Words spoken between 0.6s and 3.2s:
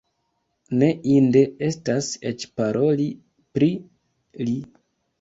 Ne inde estas eĉ paroli